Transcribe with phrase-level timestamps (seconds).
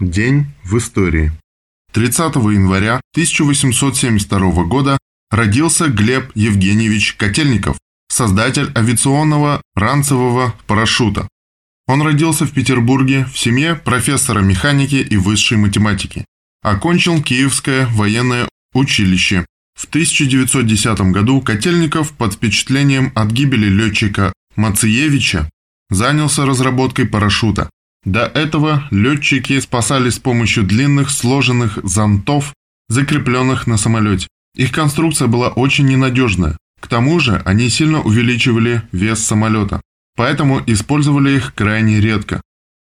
[0.00, 1.30] День в истории.
[1.92, 4.98] 30 января 1872 года
[5.30, 7.78] родился Глеб Евгеньевич Котельников,
[8.08, 11.28] создатель авиационного ранцевого парашюта.
[11.86, 16.24] Он родился в Петербурге в семье профессора механики и высшей математики.
[16.60, 19.46] Окончил Киевское военное училище.
[19.78, 25.48] В 1910 году Котельников под впечатлением от гибели летчика Мациевича
[25.88, 27.70] занялся разработкой парашюта.
[28.04, 32.52] До этого летчики спасались с помощью длинных сложенных зонтов,
[32.88, 34.28] закрепленных на самолете.
[34.54, 36.56] Их конструкция была очень ненадежная.
[36.80, 39.80] К тому же они сильно увеличивали вес самолета,
[40.16, 42.42] поэтому использовали их крайне редко.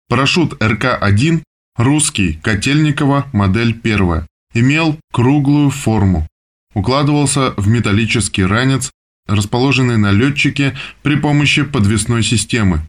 [0.09, 1.43] Парашют РК-1,
[1.77, 6.29] русский, Котельникова, модель первая, имел круглую форму.
[6.74, 8.91] Укладывался в металлический ранец,
[9.27, 12.87] расположенный на летчике при помощи подвесной системы.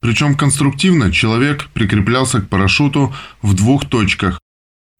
[0.00, 4.40] Причем конструктивно человек прикреплялся к парашюту в двух точках.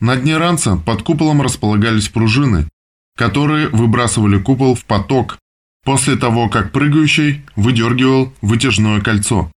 [0.01, 2.69] На дне ранца под куполом располагались пружины,
[3.17, 5.39] которые выбрасывали купол в поток
[5.85, 9.51] после того, как прыгающий выдергивал вытяжное кольцо.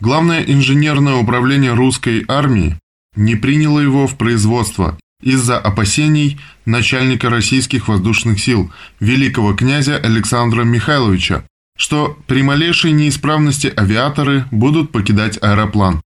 [0.00, 2.78] Главное инженерное управление русской армии
[3.16, 11.44] не приняло его в производство из-за опасений начальника российских воздушных сил, великого князя Александра Михайловича,
[11.76, 16.02] что при малейшей неисправности авиаторы будут покидать аэроплан.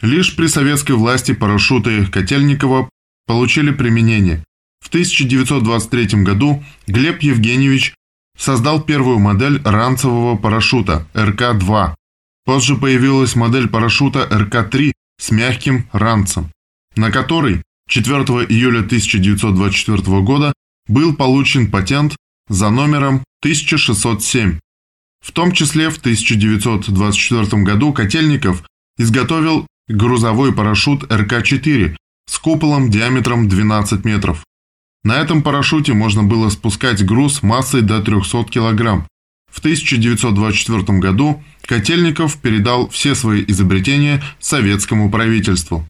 [0.00, 2.88] Лишь при советской власти парашюты Котельникова
[3.26, 4.44] получили применение.
[4.80, 7.94] В 1923 году Глеб Евгеньевич
[8.36, 11.94] создал первую модель ранцевого парашюта РК-2.
[12.44, 16.50] Позже появилась модель парашюта РК-3 с мягким ранцем,
[16.96, 20.52] на который 4 июля 1924 года
[20.88, 22.16] был получен патент
[22.48, 24.58] за номером 1607
[25.22, 28.64] в том числе в 1924 году Котельников
[28.98, 31.96] изготовил грузовой парашют РК-4
[32.28, 34.44] с куполом диаметром 12 метров.
[35.04, 39.06] На этом парашюте можно было спускать груз массой до 300 кг.
[39.50, 45.86] В 1924 году Котельников передал все свои изобретения советскому правительству.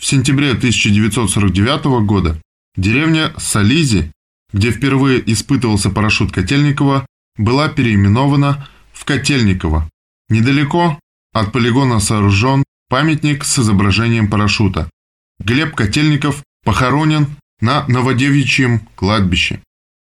[0.00, 2.40] В сентябре 1949 года
[2.76, 4.12] деревня Сализи,
[4.52, 7.06] где впервые испытывался парашют Котельникова,
[7.36, 9.88] была переименована в Котельниково.
[10.28, 10.98] Недалеко
[11.32, 14.90] от полигона сооружен памятник с изображением парашюта.
[15.38, 19.60] Глеб Котельников похоронен на Новодевичьем кладбище.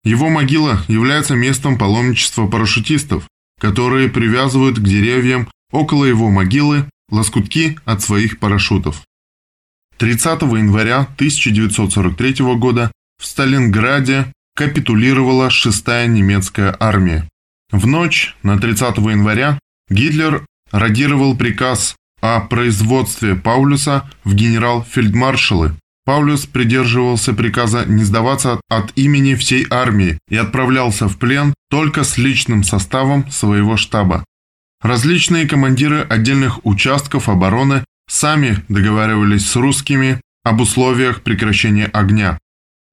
[0.05, 3.29] Его могила является местом паломничества парашютистов,
[3.61, 9.03] которые привязывают к деревьям около его могилы лоскутки от своих парашютов.
[9.99, 12.91] 30 января 1943 года
[13.21, 14.33] в Сталинграде
[14.67, 17.29] капитулировала 6-я немецкая армия.
[17.73, 19.59] В ночь на 30 января
[19.91, 25.75] Гитлер радировал приказ о производстве Паулюса в генерал-фельдмаршалы.
[26.05, 32.17] Паулюс придерживался приказа не сдаваться от имени всей армии и отправлялся в плен только с
[32.17, 34.25] личным составом своего штаба.
[34.81, 42.39] Различные командиры отдельных участков обороны сами договаривались с русскими об условиях прекращения огня.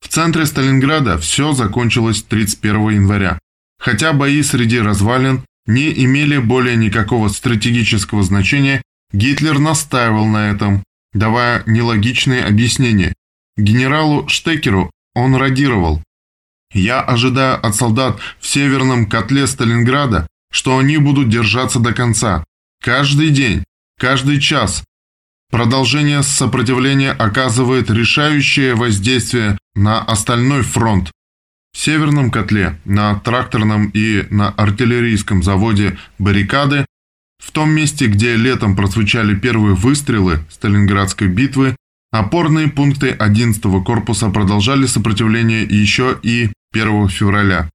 [0.02, 3.40] В центре Сталинграда все закончилось 31 января.
[3.80, 10.84] Хотя бои среди развалин не имели более никакого стратегического значения, Гитлер настаивал на этом,
[11.14, 13.14] давая нелогичные объяснения.
[13.58, 16.04] Генералу Штекеру он радировал.
[16.72, 22.44] «Я ожидаю от солдат в северном котле Сталинграда, что они будут держаться до конца.
[22.82, 23.64] Каждый день,
[23.98, 24.84] каждый час,
[25.52, 31.12] Продолжение сопротивления оказывает решающее воздействие на остальной фронт.
[31.72, 36.85] В Северном котле, на тракторном и на артиллерийском заводе «Баррикады»,
[37.41, 41.78] в том месте, где летом прозвучали первые выстрелы Сталинградской битвы,
[42.12, 47.69] опорные пункты 11-го корпуса продолжали сопротивление еще и 1 февраля.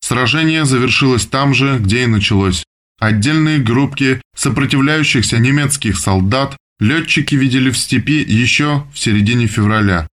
[0.00, 2.64] Сражение завершилось там же, где и началось.
[2.98, 10.08] Отдельные группки сопротивляющихся немецких солдат летчики видели в степи еще в середине февраля.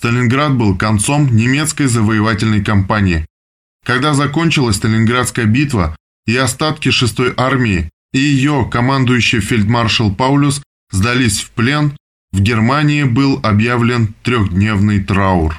[0.00, 3.26] Сталинград был концом немецкой завоевательной кампании.
[3.84, 5.94] Когда закончилась Сталинградская битва
[6.26, 11.98] и остатки 6-й армии и ее командующий фельдмаршал Паулюс сдались в плен,
[12.32, 15.54] в Германии был объявлен трехдневный траур.